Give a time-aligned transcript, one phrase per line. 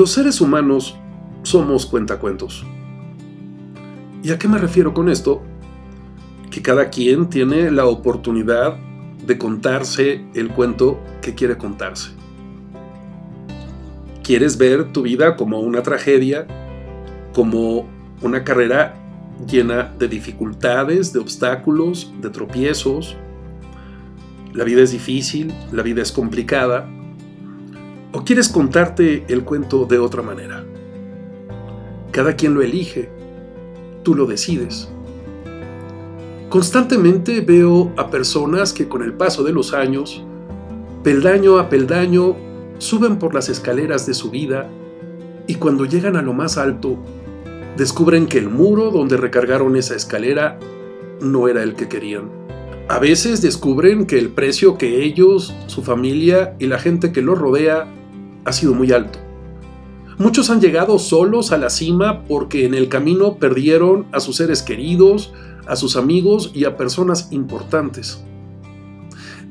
[0.00, 0.96] Los seres humanos
[1.42, 2.64] somos cuentacuentos.
[4.22, 5.42] ¿Y a qué me refiero con esto?
[6.50, 8.78] Que cada quien tiene la oportunidad
[9.26, 12.12] de contarse el cuento que quiere contarse.
[14.22, 16.46] ¿Quieres ver tu vida como una tragedia,
[17.34, 17.86] como
[18.22, 18.94] una carrera
[19.46, 23.18] llena de dificultades, de obstáculos, de tropiezos?
[24.54, 26.88] La vida es difícil, la vida es complicada,
[28.12, 30.64] ¿O quieres contarte el cuento de otra manera?
[32.10, 33.08] Cada quien lo elige,
[34.02, 34.88] tú lo decides.
[36.48, 40.24] Constantemente veo a personas que con el paso de los años,
[41.04, 42.34] peldaño a peldaño,
[42.78, 44.68] suben por las escaleras de su vida
[45.46, 46.96] y cuando llegan a lo más alto,
[47.76, 50.58] descubren que el muro donde recargaron esa escalera
[51.20, 52.28] no era el que querían.
[52.88, 57.38] A veces descubren que el precio que ellos, su familia y la gente que los
[57.38, 57.86] rodea
[58.50, 59.18] ha sido muy alto.
[60.18, 64.62] Muchos han llegado solos a la cima porque en el camino perdieron a sus seres
[64.62, 65.32] queridos,
[65.66, 68.22] a sus amigos y a personas importantes.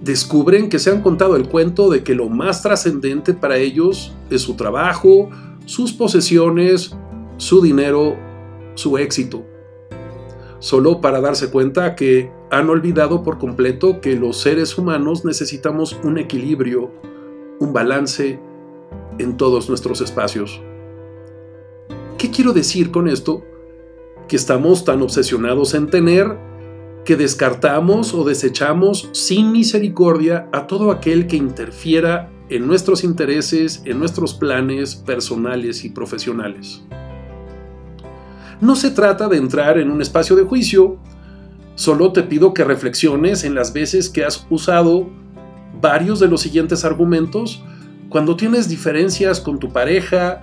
[0.00, 4.42] Descubren que se han contado el cuento de que lo más trascendente para ellos es
[4.42, 5.30] su trabajo,
[5.64, 6.94] sus posesiones,
[7.38, 8.16] su dinero,
[8.74, 9.44] su éxito.
[10.60, 16.18] Solo para darse cuenta que han olvidado por completo que los seres humanos necesitamos un
[16.18, 16.92] equilibrio,
[17.58, 18.38] un balance,
[19.18, 20.60] en todos nuestros espacios.
[22.18, 23.42] ¿Qué quiero decir con esto?
[24.28, 26.38] Que estamos tan obsesionados en tener
[27.04, 33.98] que descartamos o desechamos sin misericordia a todo aquel que interfiera en nuestros intereses, en
[33.98, 36.82] nuestros planes personales y profesionales.
[38.60, 40.98] No se trata de entrar en un espacio de juicio,
[41.74, 45.08] solo te pido que reflexiones en las veces que has usado
[45.80, 47.64] varios de los siguientes argumentos
[48.12, 50.42] cuando tienes diferencias con tu pareja,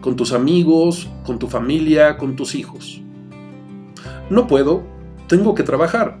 [0.00, 3.00] con tus amigos, con tu familia, con tus hijos.
[4.28, 4.82] No puedo,
[5.28, 6.18] tengo que trabajar.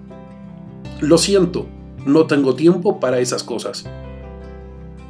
[1.00, 1.66] Lo siento,
[2.06, 3.84] no tengo tiempo para esas cosas.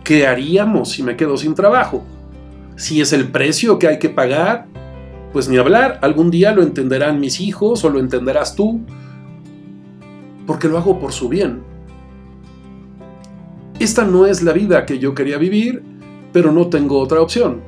[0.02, 2.02] ¿Qué haríamos si me quedo sin trabajo?
[2.76, 4.68] Si es el precio que hay que pagar,
[5.34, 8.80] pues ni hablar, algún día lo entenderán mis hijos o lo entenderás tú,
[10.46, 11.75] porque lo hago por su bien
[13.78, 15.82] esta no es la vida que yo quería vivir,
[16.32, 17.60] pero no tengo otra opción.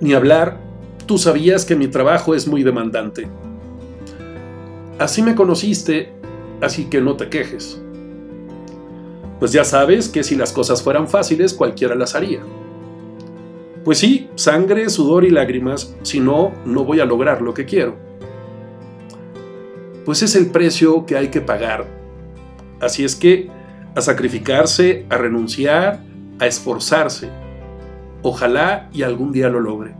[0.00, 0.60] Ni hablar,
[1.06, 3.28] tú sabías que mi trabajo es muy demandante.
[4.98, 6.12] Así me conociste,
[6.60, 7.80] así que no te quejes.
[9.38, 12.40] Pues ya sabes que si las cosas fueran fáciles, cualquiera las haría.
[13.84, 17.96] Pues sí, sangre, sudor y lágrimas, si no, no voy a lograr lo que quiero.
[20.06, 21.86] Pues es el precio que hay que pagar.
[22.80, 23.50] Así es que
[23.94, 26.00] a sacrificarse, a renunciar,
[26.38, 27.28] a esforzarse.
[28.22, 29.94] Ojalá y algún día lo logre.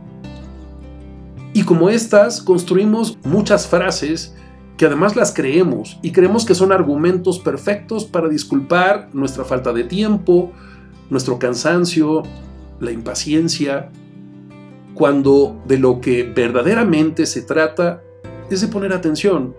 [1.53, 4.35] Y como estas, construimos muchas frases
[4.77, 9.85] que además las creemos y creemos que son argumentos perfectos para disculpar nuestra falta de
[9.85, 10.51] tiempo,
[11.09, 12.23] nuestro cansancio,
[12.79, 13.89] la impaciencia,
[14.95, 18.01] cuando de lo que verdaderamente se trata
[18.49, 19.55] es de poner atención,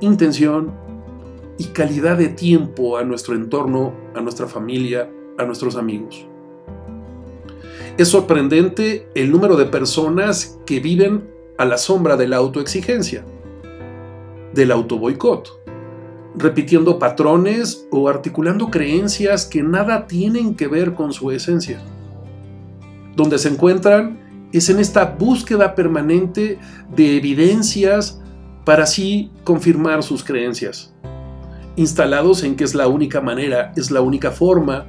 [0.00, 0.72] intención
[1.58, 6.26] y calidad de tiempo a nuestro entorno, a nuestra familia, a nuestros amigos.
[7.98, 13.24] Es sorprendente el número de personas que viven a la sombra de la autoexigencia,
[14.54, 15.60] del autoboicot,
[16.36, 21.80] repitiendo patrones o articulando creencias que nada tienen que ver con su esencia.
[23.16, 26.60] Donde se encuentran es en esta búsqueda permanente
[26.94, 28.20] de evidencias
[28.64, 30.94] para así confirmar sus creencias
[31.78, 34.86] instalados en que es la única manera, es la única forma,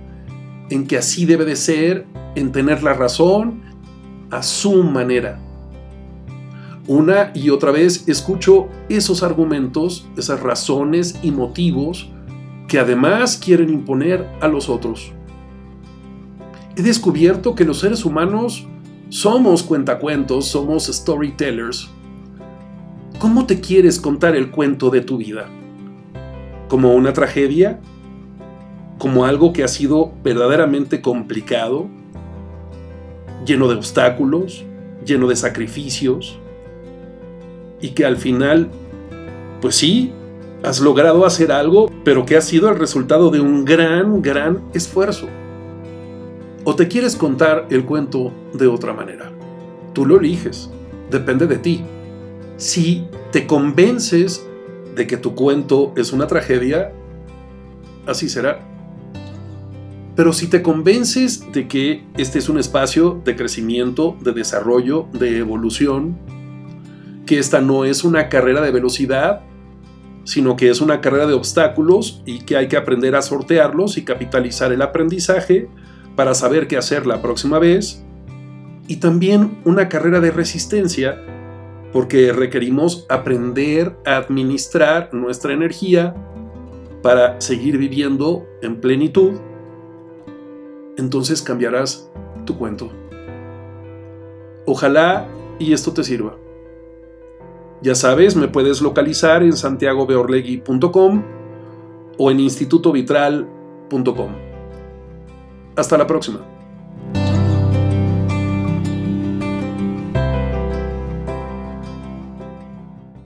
[0.72, 3.62] en que así debe de ser, en tener la razón
[4.32, 5.40] a su manera.
[6.88, 12.10] Una y otra vez escucho esos argumentos, esas razones y motivos
[12.68, 15.12] que además quieren imponer a los otros.
[16.76, 18.66] He descubierto que los seres humanos
[19.10, 21.88] somos cuentacuentos, somos storytellers.
[23.20, 25.50] ¿Cómo te quieres contar el cuento de tu vida?
[26.70, 27.82] Como una tragedia,
[28.98, 31.88] como algo que ha sido verdaderamente complicado,
[33.46, 34.64] lleno de obstáculos,
[35.06, 36.40] lleno de sacrificios,
[37.82, 38.70] y que al final,
[39.62, 40.14] pues sí,
[40.64, 45.28] has logrado hacer algo, pero que ha sido el resultado de un gran, gran esfuerzo.
[46.66, 49.32] ¿O te quieres contar el cuento de otra manera?
[49.94, 50.70] Tú lo eliges,
[51.10, 51.84] depende de ti.
[52.58, 54.46] Si te convences
[55.08, 56.92] que tu cuento es una tragedia,
[58.06, 58.66] así será.
[60.16, 65.38] Pero si te convences de que este es un espacio de crecimiento, de desarrollo, de
[65.38, 66.18] evolución,
[67.26, 69.42] que esta no es una carrera de velocidad,
[70.26, 74.04] sino que es una carrera de obstáculos y que hay que aprender a sortearlos y
[74.04, 75.70] capitalizar el aprendizaje
[76.16, 78.04] para saber qué hacer la próxima vez,
[78.90, 81.22] y también una carrera de resistencia,
[81.92, 86.16] porque requerimos aprender a administrar nuestra energía
[87.02, 89.40] para seguir viviendo en plenitud
[91.00, 92.12] entonces cambiarás
[92.46, 92.92] tu cuento.
[94.66, 95.28] Ojalá
[95.58, 96.36] y esto te sirva.
[97.82, 101.24] Ya sabes, me puedes localizar en santiagobeorlegui.com
[102.18, 104.32] o en institutovitral.com.
[105.78, 106.59] Hasta la próxima.